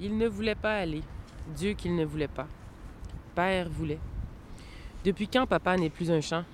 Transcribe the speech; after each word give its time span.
Il 0.00 0.16
ne 0.16 0.26
voulait 0.26 0.54
pas 0.54 0.76
aller. 0.76 1.02
Dieu 1.54 1.72
qu'il 1.74 1.94
ne 1.94 2.04
voulait 2.04 2.28
pas. 2.28 2.46
Père 3.34 3.68
voulait. 3.68 4.00
Depuis 5.04 5.28
quand 5.28 5.46
papa 5.46 5.76
n'est 5.76 5.90
plus 5.90 6.10
un 6.10 6.20
chant? 6.20 6.44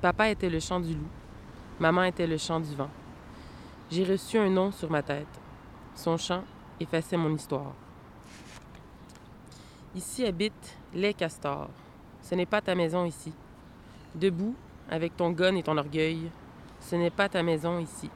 Papa 0.00 0.28
était 0.30 0.48
le 0.48 0.60
chant 0.60 0.80
du 0.80 0.94
loup. 0.94 1.08
Maman 1.80 2.04
était 2.04 2.26
le 2.26 2.38
chant 2.38 2.60
du 2.60 2.74
vent. 2.74 2.90
J'ai 3.90 4.04
reçu 4.04 4.38
un 4.38 4.50
nom 4.50 4.70
sur 4.72 4.90
ma 4.90 5.02
tête. 5.02 5.26
Son 5.94 6.16
chant 6.16 6.44
effaçait 6.80 7.16
mon 7.16 7.34
histoire. 7.34 7.72
Ici 9.94 10.24
habitent 10.24 10.76
les 10.94 11.14
castors. 11.14 11.70
Ce 12.22 12.34
n'est 12.34 12.46
pas 12.46 12.60
ta 12.60 12.74
maison 12.74 13.04
ici. 13.04 13.32
Debout, 14.14 14.54
avec 14.90 15.16
ton 15.16 15.30
gun 15.30 15.56
et 15.56 15.62
ton 15.62 15.76
orgueil, 15.76 16.30
ce 16.80 16.96
n'est 16.96 17.10
pas 17.10 17.28
ta 17.28 17.42
maison 17.42 17.78
ici. 17.78 18.10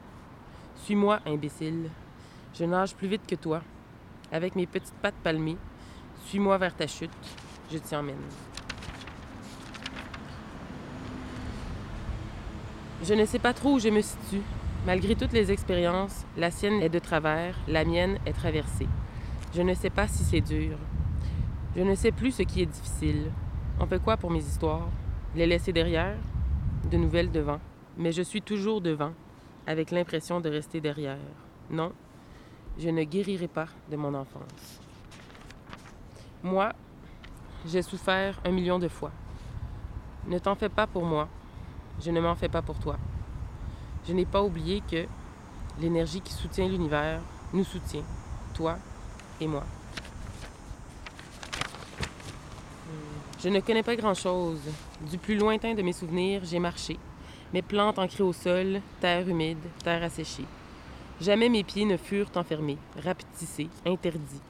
Suis-moi, 0.77 1.19
imbécile. 1.25 1.89
Je 2.53 2.65
nage 2.65 2.95
plus 2.95 3.07
vite 3.07 3.25
que 3.27 3.35
toi. 3.35 3.61
Avec 4.31 4.55
mes 4.55 4.67
petites 4.67 4.93
pattes 5.01 5.15
palmées, 5.23 5.57
suis-moi 6.25 6.57
vers 6.59 6.75
ta 6.75 6.85
chute. 6.85 7.11
Je 7.71 7.79
t'y 7.79 7.95
emmène. 7.95 8.15
Je 13.03 13.13
ne 13.15 13.25
sais 13.25 13.39
pas 13.39 13.53
trop 13.53 13.73
où 13.73 13.79
je 13.79 13.89
me 13.89 14.01
situe. 14.01 14.41
Malgré 14.85 15.15
toutes 15.15 15.33
les 15.33 15.51
expériences, 15.51 16.25
la 16.37 16.51
sienne 16.51 16.81
est 16.81 16.89
de 16.89 16.99
travers, 16.99 17.55
la 17.67 17.85
mienne 17.85 18.19
est 18.25 18.33
traversée. 18.33 18.87
Je 19.55 19.61
ne 19.61 19.73
sais 19.73 19.89
pas 19.89 20.07
si 20.07 20.23
c'est 20.23 20.41
dur. 20.41 20.77
Je 21.75 21.81
ne 21.81 21.95
sais 21.95 22.11
plus 22.11 22.31
ce 22.31 22.43
qui 22.43 22.61
est 22.61 22.67
difficile. 22.67 23.31
On 23.79 23.87
fait 23.87 24.01
quoi 24.01 24.15
pour 24.15 24.29
mes 24.29 24.43
histoires? 24.43 24.89
Les 25.35 25.47
laisser 25.47 25.73
derrière? 25.73 26.17
De 26.91 26.97
nouvelles 26.97 27.31
devant. 27.31 27.59
Mais 27.97 28.11
je 28.11 28.21
suis 28.21 28.41
toujours 28.41 28.81
devant, 28.81 29.13
avec 29.65 29.89
l'impression 29.89 30.39
de 30.39 30.49
rester 30.49 30.81
derrière. 30.81 31.17
Non, 31.69 31.93
je 32.79 32.89
ne 32.89 33.03
guérirai 33.03 33.47
pas 33.47 33.67
de 33.89 33.95
mon 33.95 34.13
enfance. 34.13 34.79
Moi, 36.41 36.73
j'ai 37.65 37.81
souffert 37.81 38.39
un 38.43 38.51
million 38.51 38.79
de 38.79 38.87
fois. 38.87 39.11
Ne 40.27 40.39
t'en 40.39 40.55
fais 40.55 40.69
pas 40.69 40.87
pour 40.87 41.05
moi. 41.05 41.27
Je 42.01 42.11
ne 42.11 42.19
m'en 42.19 42.35
fais 42.35 42.49
pas 42.49 42.61
pour 42.61 42.79
toi. 42.79 42.97
Je 44.07 44.13
n'ai 44.13 44.25
pas 44.25 44.41
oublié 44.41 44.81
que 44.89 45.05
l'énergie 45.79 46.21
qui 46.21 46.33
soutient 46.33 46.67
l'univers 46.67 47.21
nous 47.53 47.63
soutient, 47.63 48.03
toi 48.53 48.77
et 49.39 49.47
moi. 49.47 49.63
Je 53.41 53.49
ne 53.49 53.59
connais 53.59 53.83
pas 53.83 53.95
grand-chose. 53.95 54.61
Du 55.09 55.17
plus 55.17 55.37
lointain 55.37 55.73
de 55.73 55.81
mes 55.81 55.93
souvenirs, 55.93 56.41
j'ai 56.45 56.59
marché. 56.59 56.97
Mes 57.53 57.61
plantes 57.61 57.99
ancrées 57.99 58.23
au 58.23 58.33
sol, 58.33 58.81
terre 58.99 59.27
humide, 59.27 59.59
terre 59.83 60.03
asséchée. 60.03 60.45
Jamais 61.21 61.49
mes 61.49 61.63
pieds 61.63 61.85
ne 61.85 61.97
furent 61.97 62.31
enfermés, 62.35 62.77
rapetissés, 63.01 63.69
interdits. 63.85 64.41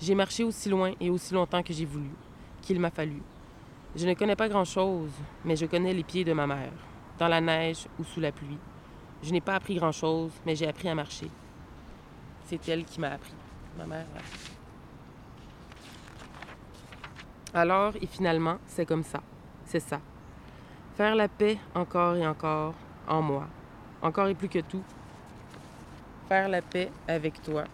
J'ai 0.00 0.14
marché 0.14 0.44
aussi 0.44 0.68
loin 0.68 0.92
et 1.00 1.10
aussi 1.10 1.34
longtemps 1.34 1.62
que 1.62 1.72
j'ai 1.72 1.84
voulu, 1.84 2.10
qu'il 2.62 2.80
m'a 2.80 2.90
fallu. 2.90 3.22
Je 3.94 4.06
ne 4.06 4.14
connais 4.14 4.36
pas 4.36 4.48
grand-chose, 4.48 5.12
mais 5.44 5.56
je 5.56 5.66
connais 5.66 5.94
les 5.94 6.02
pieds 6.02 6.24
de 6.24 6.32
ma 6.32 6.46
mère, 6.46 6.72
dans 7.18 7.28
la 7.28 7.40
neige 7.40 7.86
ou 7.98 8.04
sous 8.04 8.20
la 8.20 8.32
pluie. 8.32 8.58
Je 9.22 9.32
n'ai 9.32 9.40
pas 9.40 9.54
appris 9.54 9.76
grand-chose, 9.76 10.32
mais 10.44 10.54
j'ai 10.54 10.66
appris 10.66 10.88
à 10.88 10.94
marcher. 10.94 11.30
C'est 12.46 12.68
elle 12.68 12.84
qui 12.84 13.00
m'a 13.00 13.10
appris, 13.10 13.34
ma 13.78 13.86
mère. 13.86 14.06
Alors 17.54 17.94
et 18.00 18.06
finalement, 18.06 18.58
c'est 18.66 18.84
comme 18.84 19.02
ça. 19.02 19.22
C'est 19.64 19.80
ça. 19.80 20.00
Faire 20.96 21.14
la 21.14 21.28
paix 21.28 21.58
encore 21.74 22.16
et 22.16 22.26
encore 22.26 22.74
en 23.08 23.22
moi. 23.22 23.48
Encore 24.02 24.28
et 24.28 24.34
plus 24.34 24.48
que 24.48 24.58
tout. 24.58 24.82
Faire 26.28 26.48
la 26.48 26.60
paix 26.60 26.90
avec 27.06 27.40
toi 27.40 27.64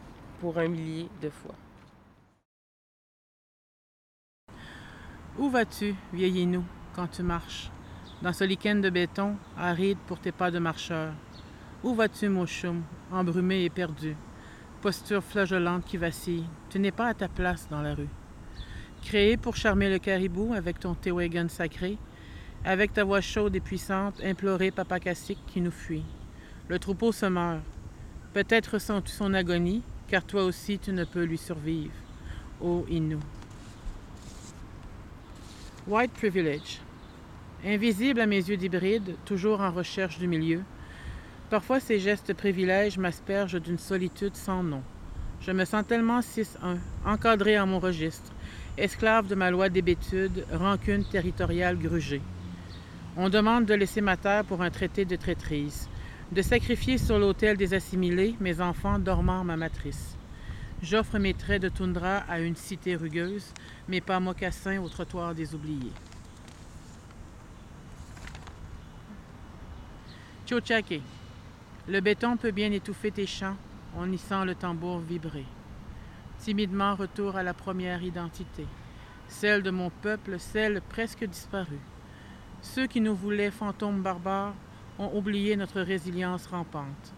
pour 0.40 0.58
un 0.58 0.68
millier 0.68 1.08
de 1.22 1.30
fois. 1.30 1.54
Où 5.38 5.48
vas-tu, 5.48 5.94
vieil 6.12 6.44
nous, 6.44 6.64
quand 6.94 7.06
tu 7.06 7.22
marches, 7.22 7.70
dans 8.20 8.34
ce 8.34 8.44
lichen 8.44 8.82
de 8.82 8.90
béton, 8.90 9.36
aride 9.56 9.96
pour 10.06 10.18
tes 10.18 10.32
pas 10.32 10.50
de 10.50 10.58
marcheur? 10.58 11.14
Où 11.82 11.94
vas-tu, 11.94 12.28
mon 12.28 12.44
choum, 12.44 12.82
embrumé 13.10 13.64
et 13.64 13.70
perdu, 13.70 14.14
posture 14.82 15.24
flageolante 15.24 15.86
qui 15.86 15.96
vacille? 15.96 16.44
Tu 16.68 16.78
n'es 16.78 16.92
pas 16.92 17.06
à 17.06 17.14
ta 17.14 17.28
place 17.28 17.66
dans 17.70 17.80
la 17.80 17.94
rue. 17.94 18.10
Créé 19.02 19.38
pour 19.38 19.56
charmer 19.56 19.88
le 19.88 19.98
caribou 19.98 20.52
avec 20.52 20.78
ton 20.78 20.94
Tewagon 20.94 21.48
sacré, 21.48 21.96
avec 22.66 22.92
ta 22.92 23.02
voix 23.02 23.22
chaude 23.22 23.56
et 23.56 23.60
puissante, 23.60 24.20
implorer 24.22 24.70
Papa 24.70 25.00
Cassique 25.00 25.42
qui 25.46 25.62
nous 25.62 25.70
fuit. 25.70 26.04
Le 26.68 26.78
troupeau 26.78 27.12
se 27.12 27.24
meurt. 27.24 27.62
Peut-être 28.34 28.78
sens-tu 28.78 29.12
son 29.12 29.34
agonie, 29.34 29.82
car 30.08 30.24
toi 30.24 30.44
aussi 30.44 30.78
tu 30.78 30.90
ne 30.92 31.04
peux 31.04 31.24
lui 31.24 31.36
survivre. 31.36 31.92
Ô 32.62 32.86
Innu. 32.88 33.18
White 35.86 36.12
Privilege. 36.12 36.80
Invisible 37.62 38.20
à 38.20 38.26
mes 38.26 38.36
yeux 38.36 38.56
d'hybride, 38.56 39.16
toujours 39.26 39.60
en 39.60 39.70
recherche 39.70 40.18
du 40.18 40.28
milieu, 40.28 40.62
parfois 41.50 41.78
ces 41.78 41.98
gestes 42.00 42.32
privilèges 42.32 42.96
m'aspergent 42.96 43.60
d'une 43.60 43.78
solitude 43.78 44.34
sans 44.34 44.62
nom. 44.62 44.82
Je 45.42 45.52
me 45.52 45.66
sens 45.66 45.86
tellement 45.86 46.20
6-1, 46.20 46.78
encadré 47.04 47.60
en 47.60 47.66
mon 47.66 47.80
registre, 47.80 48.32
esclave 48.78 49.26
de 49.26 49.34
ma 49.34 49.50
loi 49.50 49.68
d'hébétude, 49.68 50.46
rancune 50.52 51.04
territoriale 51.04 51.76
grugée. 51.76 52.22
On 53.18 53.28
demande 53.28 53.66
de 53.66 53.74
laisser 53.74 54.00
ma 54.00 54.16
terre 54.16 54.44
pour 54.44 54.62
un 54.62 54.70
traité 54.70 55.04
de 55.04 55.16
traîtrise, 55.16 55.88
de 56.32 56.40
sacrifier 56.40 56.96
sur 56.96 57.18
l'autel 57.18 57.58
des 57.58 57.74
assimilés 57.74 58.34
mes 58.40 58.62
enfants 58.62 58.98
dormant 58.98 59.44
ma 59.44 59.58
matrice. 59.58 60.16
J'offre 60.82 61.18
mes 61.18 61.34
traits 61.34 61.60
de 61.60 61.68
toundra 61.68 62.18
à 62.26 62.40
une 62.40 62.56
cité 62.56 62.96
rugueuse, 62.96 63.52
mes 63.86 64.00
pas 64.00 64.18
mocassins 64.18 64.80
au 64.80 64.88
trottoir 64.88 65.34
des 65.34 65.54
oubliés. 65.54 65.92
Tchochake. 70.46 71.02
Le 71.86 72.00
béton 72.00 72.38
peut 72.38 72.50
bien 72.50 72.72
étouffer 72.72 73.10
tes 73.10 73.26
chants, 73.26 73.56
on 73.98 74.10
y 74.10 74.16
sent 74.16 74.46
le 74.46 74.54
tambour 74.54 75.00
vibrer. 75.00 75.44
Timidement 76.38 76.94
retour 76.94 77.36
à 77.36 77.42
la 77.42 77.52
première 77.52 78.02
identité, 78.02 78.66
celle 79.28 79.62
de 79.62 79.70
mon 79.70 79.90
peuple, 79.90 80.38
celle 80.38 80.80
presque 80.80 81.24
disparue. 81.24 81.80
Ceux 82.62 82.86
qui 82.86 83.02
nous 83.02 83.14
voulaient 83.14 83.50
fantômes 83.50 84.02
barbares 84.02 84.54
ont 84.98 85.10
oublié 85.14 85.56
notre 85.56 85.80
résilience 85.80 86.46
rampante. 86.46 87.12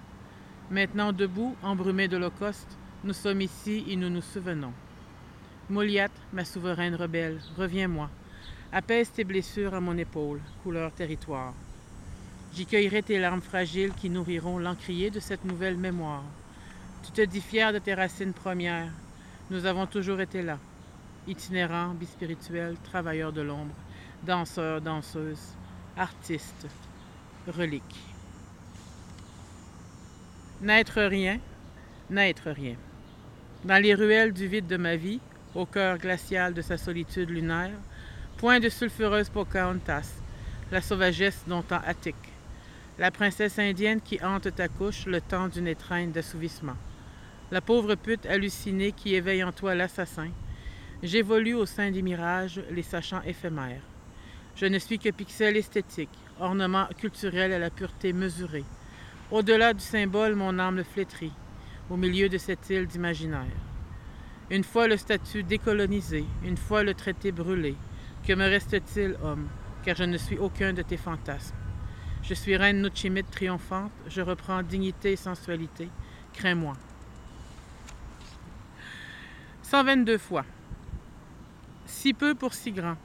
Maintenant 0.70 1.12
debout, 1.12 1.56
embrumés 1.62 2.08
d'Holocauste, 2.08 2.78
nous 3.04 3.12
sommes 3.12 3.42
ici 3.42 3.84
et 3.88 3.96
nous 3.96 4.08
nous 4.08 4.22
souvenons. 4.22 4.72
Moliat, 5.68 6.08
ma 6.32 6.44
souveraine 6.44 6.94
rebelle, 6.94 7.40
reviens-moi. 7.56 8.10
Apaise 8.72 9.10
tes 9.12 9.24
blessures 9.24 9.74
à 9.74 9.80
mon 9.80 9.96
épaule, 9.96 10.40
couleur 10.62 10.92
territoire. 10.92 11.54
J'y 12.54 12.66
cueillerai 12.66 13.02
tes 13.02 13.18
larmes 13.18 13.42
fragiles 13.42 13.92
qui 13.94 14.10
nourriront 14.10 14.58
l'encrier 14.58 15.10
de 15.10 15.20
cette 15.20 15.44
nouvelle 15.44 15.76
mémoire. 15.76 16.24
Tu 17.04 17.12
te 17.12 17.20
dis 17.20 17.40
fier 17.40 17.72
de 17.72 17.78
tes 17.78 17.94
racines 17.94 18.32
premières, 18.32 18.92
nous 19.50 19.66
avons 19.66 19.86
toujours 19.86 20.20
été 20.20 20.40
là, 20.40 20.58
itinérants, 21.26 21.94
bispirituels, 21.94 22.76
travailleurs 22.84 23.32
de 23.32 23.42
l'ombre, 23.42 23.74
danseurs, 24.22 24.80
danseuses, 24.80 25.54
artistes, 25.96 26.66
reliques. 27.47 28.00
N'être 30.60 31.03
rien, 31.03 31.38
n'être 32.10 32.50
rien. 32.50 32.77
Dans 33.65 33.82
les 33.82 33.94
ruelles 33.94 34.32
du 34.32 34.47
vide 34.47 34.66
de 34.66 34.77
ma 34.77 34.97
vie, 34.97 35.21
au 35.55 35.66
cœur 35.66 35.99
glacial 35.99 36.55
de 36.55 36.62
sa 36.62 36.77
solitude 36.77 37.31
lunaire, 37.31 37.77
point 38.37 38.60
de 38.60 38.69
sulfureuse 38.69 39.28
Pocahontas, 39.28 40.21
la 40.72 40.81
sauvagesse 40.81 41.44
dont 41.47 41.62
temps 41.62 41.82
attique, 41.84 42.15
la 42.99 43.10
princesse 43.10 43.59
indienne 43.59 44.00
qui 44.00 44.22
hante 44.22 44.55
ta 44.55 44.69
couche 44.69 45.06
le 45.06 45.21
temps 45.21 45.49
d'une 45.49 45.69
étreinte 45.69 46.12
d'assouvissement 46.12 46.76
la 47.50 47.61
pauvre 47.61 47.94
pute 47.94 48.26
hallucinée 48.26 48.91
qui 48.91 49.14
éveille 49.14 49.44
en 49.44 49.52
toi 49.52 49.75
l'assassin. 49.75 50.31
J'évolue 51.02 51.55
au 51.55 51.67
sein 51.67 51.90
des 51.90 52.02
mirages, 52.02 52.61
les 52.70 52.82
sachant 52.82 53.23
éphémères. 53.23 53.82
Je 54.56 54.67
ne 54.67 54.79
suis 54.79 54.99
que 54.99 55.11
pixel 55.11 55.56
esthétique, 55.56 56.19
ornement 56.40 56.86
culturel 56.98 57.52
à 57.52 57.58
la 57.58 57.70
pureté 57.70 58.12
mesurée. 58.12 58.64
Au-delà 59.31 59.72
du 59.72 59.81
symbole, 59.81 60.34
mon 60.34 60.58
âme 60.58 60.84
flétrit, 60.84 61.32
au 61.90 61.96
milieu 61.96 62.28
de 62.28 62.38
cette 62.38 62.69
île 62.70 62.86
d'imaginaire. 62.86 63.60
Une 64.50 64.64
fois 64.64 64.86
le 64.86 64.96
statut 64.96 65.42
décolonisé, 65.42 66.25
une 66.44 66.56
fois 66.56 66.82
le 66.82 66.94
traité 66.94 67.32
brûlé, 67.32 67.75
que 68.26 68.32
me 68.32 68.44
reste-t-il, 68.44 69.16
homme, 69.22 69.48
car 69.84 69.96
je 69.96 70.04
ne 70.04 70.16
suis 70.19 70.38
aucun 70.38 70.72
de 70.72 70.82
tes 70.82 70.96
fantasmes? 70.96 71.56
Je 72.22 72.34
suis 72.34 72.56
reine 72.56 72.80
Nuchimite 72.80 73.30
triomphante, 73.30 73.92
je 74.08 74.22
reprends 74.22 74.62
dignité 74.62 75.12
et 75.12 75.16
sensualité. 75.16 75.88
Crains-moi. 76.32 76.75
122 79.62 80.19
fois. 80.19 80.44
Si 81.84 82.14
peu 82.14 82.34
pour 82.34 82.54
si 82.54 82.72
grand. 82.72 82.96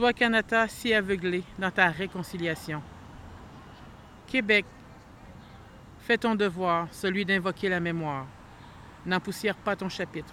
Toi, 0.00 0.14
Canada, 0.14 0.66
si 0.66 0.94
aveuglé 0.94 1.42
dans 1.58 1.70
ta 1.70 1.90
réconciliation. 1.90 2.80
Québec, 4.26 4.64
fais 5.98 6.16
ton 6.16 6.34
devoir, 6.34 6.88
celui 6.90 7.26
d'invoquer 7.26 7.68
la 7.68 7.80
mémoire. 7.80 8.26
N'empoussière 9.04 9.56
pas 9.56 9.76
ton 9.76 9.90
chapitre. 9.90 10.32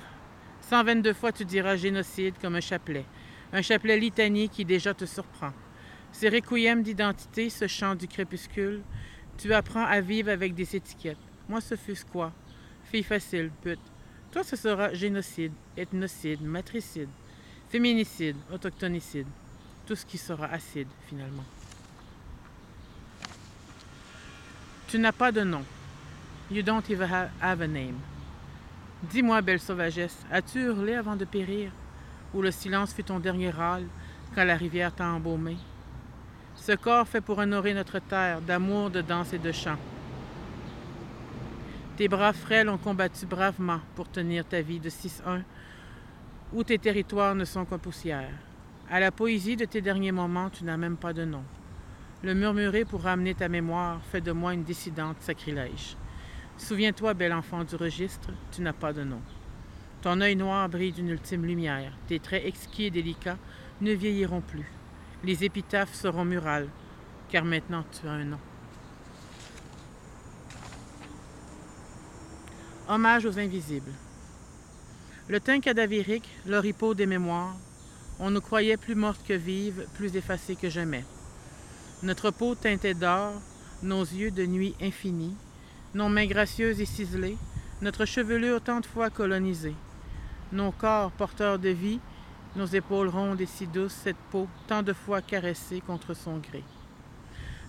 122 0.61 1.11
fois 1.11 1.33
tu 1.33 1.43
diras 1.43 1.75
génocide 1.75 2.35
comme 2.39 2.55
un 2.55 2.61
chapelet, 2.61 3.03
un 3.51 3.61
chapelet 3.61 3.99
litanie 3.99 4.47
qui 4.47 4.63
déjà 4.63 4.93
te 4.93 5.03
surprend. 5.03 5.51
Ces 6.13 6.29
requiem 6.29 6.81
d'identité, 6.81 7.49
ce 7.49 7.67
chant 7.67 7.95
du 7.95 8.07
crépuscule, 8.07 8.83
tu 9.37 9.53
apprends 9.53 9.85
à 9.85 9.99
vivre 9.99 10.31
avec 10.31 10.55
des 10.55 10.77
étiquettes. 10.77 11.17
Moi, 11.49 11.59
ce 11.59 11.75
fut 11.75 12.05
quoi? 12.09 12.31
Fille 12.85 13.03
facile, 13.03 13.51
pute. 13.61 13.81
Toi, 14.31 14.45
ce 14.45 14.55
sera 14.55 14.93
génocide, 14.93 15.51
ethnocide, 15.75 16.41
matricide, 16.41 17.09
féminicide, 17.67 18.37
autochtonicide. 18.49 19.27
Tout 19.87 19.95
ce 19.95 20.05
qui 20.05 20.17
sera 20.17 20.47
acide, 20.47 20.89
finalement. 21.07 21.45
Tu 24.89 24.99
n'as 24.99 25.13
pas 25.13 25.31
de 25.31 25.41
nom. 25.41 25.63
You 26.51 26.61
don't 26.61 26.83
even 26.89 27.09
have 27.41 27.61
a 27.61 27.67
name. 27.67 27.97
Dis-moi, 29.03 29.41
belle 29.41 29.61
sauvagesse, 29.61 30.25
as-tu 30.29 30.59
hurlé 30.59 30.95
avant 30.95 31.15
de 31.15 31.23
périr? 31.23 31.71
Ou 32.33 32.41
le 32.41 32.51
silence 32.51 32.93
fut 32.93 33.05
ton 33.05 33.19
dernier 33.19 33.49
râle 33.49 33.85
quand 34.35 34.43
la 34.43 34.57
rivière 34.57 34.93
t'a 34.93 35.05
embaumé? 35.05 35.55
Ce 36.55 36.73
corps 36.73 37.07
fait 37.07 37.21
pour 37.21 37.37
honorer 37.37 37.73
notre 37.73 37.99
terre 37.99 38.41
d'amour, 38.41 38.89
de 38.89 38.99
danse 38.99 39.31
et 39.31 39.39
de 39.39 39.53
chant. 39.53 39.77
Tes 41.95 42.09
bras 42.09 42.33
frêles 42.33 42.67
ont 42.67 42.77
combattu 42.77 43.25
bravement 43.25 43.79
pour 43.95 44.11
tenir 44.11 44.45
ta 44.45 44.61
vie 44.61 44.81
de 44.81 44.89
6-1, 44.89 45.43
où 46.51 46.63
tes 46.65 46.77
territoires 46.77 47.35
ne 47.35 47.45
sont 47.45 47.63
qu'en 47.63 47.79
poussière. 47.79 48.31
À 48.89 49.01
la 49.01 49.11
poésie 49.11 49.57
de 49.57 49.65
tes 49.65 49.81
derniers 49.81 50.13
moments, 50.13 50.49
tu 50.49 50.63
n'as 50.63 50.77
même 50.77 50.95
pas 50.95 51.11
de 51.11 51.25
nom. 51.25 51.43
Le 52.23 52.33
murmurer 52.33 52.85
pour 52.85 53.01
ramener 53.01 53.35
ta 53.35 53.49
mémoire 53.49 53.99
fait 54.11 54.21
de 54.21 54.31
moi 54.31 54.53
une 54.53 54.63
dissidente 54.63 55.17
sacrilège. 55.19 55.97
Souviens-toi, 56.57 57.13
bel 57.13 57.33
enfant 57.33 57.65
du 57.65 57.75
registre, 57.75 58.29
tu 58.49 58.61
n'as 58.61 58.71
pas 58.71 58.93
de 58.93 59.03
nom. 59.03 59.19
Ton 60.01 60.21
œil 60.21 60.37
noir 60.37 60.69
brille 60.69 60.93
d'une 60.93 61.09
ultime 61.09 61.45
lumière. 61.45 61.91
Tes 62.07 62.19
traits 62.19 62.45
exquis 62.45 62.85
et 62.85 62.89
délicats 62.89 63.37
ne 63.81 63.91
vieilliront 63.91 64.39
plus. 64.39 64.71
Les 65.21 65.43
épitaphes 65.43 65.93
seront 65.93 66.23
murales, 66.23 66.69
car 67.27 67.43
maintenant 67.43 67.83
tu 67.91 68.07
as 68.07 68.11
un 68.11 68.23
nom. 68.23 68.39
Hommage 72.87 73.25
aux 73.25 73.37
invisibles. 73.37 73.91
Le 75.27 75.41
teint 75.41 75.59
cadavérique, 75.59 76.29
l'oripeau 76.45 76.93
des 76.93 77.05
mémoires, 77.05 77.57
on 78.19 78.31
nous 78.31 78.41
croyait 78.41 78.77
plus 78.77 78.95
mortes 78.95 79.21
que 79.27 79.33
vives, 79.33 79.85
plus 79.95 80.15
effacées 80.15 80.55
que 80.55 80.69
jamais. 80.69 81.05
Notre 82.03 82.31
peau 82.31 82.55
teintée 82.55 82.93
d'or, 82.93 83.33
nos 83.83 84.01
yeux 84.01 84.31
de 84.31 84.45
nuit 84.45 84.75
infinie, 84.81 85.35
nos 85.93 86.09
mains 86.09 86.25
gracieuses 86.25 86.81
et 86.81 86.85
ciselées, 86.85 87.37
notre 87.81 88.05
chevelure 88.05 88.61
tant 88.61 88.79
de 88.79 88.85
fois 88.85 89.09
colonisée, 89.09 89.75
nos 90.51 90.71
corps 90.71 91.11
porteurs 91.11 91.59
de 91.59 91.69
vie, 91.69 91.99
nos 92.55 92.65
épaules 92.65 93.09
rondes 93.09 93.41
et 93.41 93.45
si 93.45 93.67
douces, 93.67 93.95
cette 94.03 94.17
peau 94.31 94.47
tant 94.67 94.81
de 94.81 94.93
fois 94.93 95.21
caressée 95.21 95.81
contre 95.85 96.15
son 96.15 96.37
gré. 96.37 96.63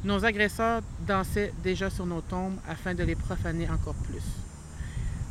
Nos 0.04 0.24
agresseurs 0.24 0.82
dansaient 1.06 1.52
déjà 1.62 1.90
sur 1.90 2.06
nos 2.06 2.20
tombes 2.20 2.56
afin 2.68 2.94
de 2.94 3.02
les 3.02 3.16
profaner 3.16 3.68
encore 3.68 3.94
plus. 3.94 4.22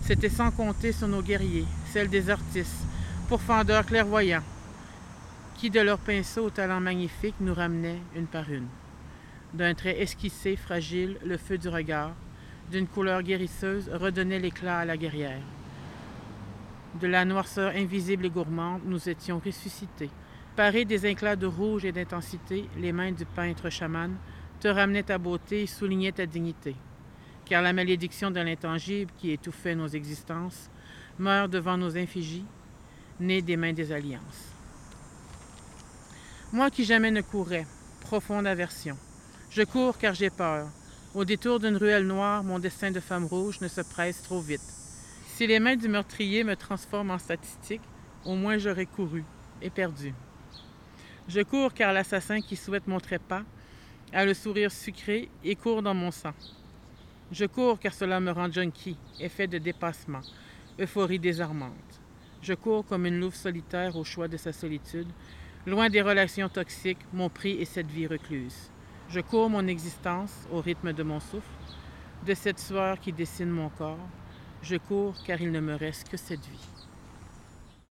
C'était 0.02 0.30
sans 0.30 0.52
compter 0.52 0.92
sur 0.92 1.08
nos 1.08 1.22
guerriers, 1.22 1.66
celles 1.92 2.10
des 2.10 2.30
artistes, 2.30 2.86
pourfendeurs 3.30 3.86
clairvoyants, 3.86 4.44
qui 5.58 5.72
de 5.72 5.80
leurs 5.80 5.98
pinceaux 5.98 6.46
au 6.46 6.50
talent 6.52 6.80
magnifique 6.80 7.36
nous 7.40 7.54
ramenaient 7.54 8.00
une 8.16 8.28
par 8.28 8.50
une. 8.52 8.68
D'un 9.56 9.74
trait 9.74 10.00
esquissé, 10.00 10.56
fragile, 10.56 11.18
le 11.26 11.36
feu 11.38 11.58
du 11.58 11.68
regard, 11.68 12.14
d'une 12.72 12.86
couleur 12.86 13.24
guérisseuse, 13.24 13.90
redonnait 13.92 14.38
l'éclat 14.38 14.80
à 14.80 14.86
la 14.86 14.98
guerrière. 14.98 15.42
De 17.02 17.08
la 17.08 17.26
noirceur 17.26 17.74
invisible 17.76 18.28
et 18.28 18.30
gourmande, 18.30 18.82
nous 18.86 19.10
étions 19.10 19.42
ressuscités. 19.44 20.12
Parés 20.56 20.86
des 20.86 21.08
éclats 21.08 21.36
de 21.36 21.48
rouge 21.48 21.86
et 21.86 21.92
d'intensité, 21.92 22.70
les 22.78 22.92
mains 22.92 23.12
du 23.12 23.26
peintre 23.26 23.72
chaman 23.72 24.16
te 24.60 24.68
ramenaient 24.68 25.04
ta 25.04 25.18
beauté 25.18 25.64
et 25.64 25.68
soulignaient 25.68 26.12
ta 26.12 26.28
dignité. 26.28 26.76
Car 27.46 27.64
la 27.64 27.74
malédiction 27.74 28.30
de 28.30 28.40
l'intangible 28.40 29.12
qui 29.18 29.32
étouffait 29.32 29.76
nos 29.76 29.88
existences 29.88 30.70
meurt 31.18 31.50
devant 31.50 31.78
nos 31.78 31.98
infigies, 31.98 32.46
née 33.20 33.42
des 33.42 33.58
mains 33.58 33.74
des 33.74 33.92
alliances. 33.92 34.57
Moi 36.54 36.70
qui 36.70 36.86
jamais 36.86 37.12
ne 37.12 37.20
courais, 37.20 37.68
profonde 38.00 38.48
aversion. 38.48 38.98
Je 39.50 39.64
cours 39.64 39.98
car 39.98 40.14
j'ai 40.14 40.30
peur. 40.30 40.70
Au 41.14 41.26
détour 41.26 41.60
d'une 41.60 41.76
ruelle 41.76 42.08
noire, 42.08 42.42
mon 42.42 42.58
destin 42.58 42.90
de 42.90 43.02
femme 43.02 43.26
rouge 43.26 43.60
ne 43.60 43.68
se 43.68 43.82
presse 43.82 44.24
trop 44.24 44.40
vite. 44.40 44.62
Si 45.28 45.46
les 45.46 45.60
mains 45.60 45.76
du 45.76 45.90
meurtrier 45.90 46.46
me 46.46 46.56
transforment 46.56 47.12
en 47.12 47.18
statistique, 47.18 47.82
au 48.24 48.36
moins 48.36 48.58
j'aurai 48.58 48.86
couru 48.86 49.26
et 49.62 49.70
perdu. 49.70 50.14
Je 51.28 51.42
cours 51.42 51.74
car 51.74 51.92
l'assassin 51.92 52.40
qui 52.40 52.56
souhaite 52.56 52.88
mon 52.88 53.02
trépas 53.02 53.44
a 54.14 54.24
le 54.24 54.34
sourire 54.34 54.72
sucré 54.72 55.30
et 55.44 55.58
court 55.58 55.82
dans 55.82 55.94
mon 55.94 56.12
sang. 56.12 56.34
Je 57.34 57.46
cours 57.46 57.78
car 57.78 57.94
cela 57.94 58.22
me 58.22 58.32
rend 58.32 58.50
junkie, 58.50 58.98
effet 59.20 59.48
de 59.48 59.58
dépassement, 59.58 60.22
euphorie 60.80 61.20
désarmante. 61.20 62.00
Je 62.42 62.54
cours 62.54 62.86
comme 62.86 63.06
une 63.06 63.20
louve 63.20 63.36
solitaire 63.36 63.98
au 63.98 64.06
choix 64.06 64.30
de 64.30 64.38
sa 64.38 64.54
solitude, 64.54 65.10
loin 65.68 65.90
des 65.90 66.02
relations 66.02 66.48
toxiques, 66.48 67.06
mon 67.12 67.28
prix 67.28 67.62
est 67.62 67.66
cette 67.66 67.92
vie 67.92 68.08
recluse. 68.08 68.72
Je 69.10 69.20
cours 69.20 69.50
mon 69.50 69.68
existence 69.68 70.48
au 70.50 70.62
rythme 70.62 70.94
de 70.94 71.04
mon 71.04 71.20
souffle, 71.20 71.44
de 72.26 72.34
cette 72.34 72.60
sueur 72.60 72.98
qui 73.02 73.12
dessine 73.12 73.50
mon 73.50 73.68
corps, 73.68 74.08
je 74.62 74.78
cours 74.78 75.16
car 75.26 75.42
il 75.42 75.52
ne 75.52 75.60
me 75.60 75.76
reste 75.76 76.08
que 76.08 76.16
cette 76.16 76.46
vie. 76.46 76.77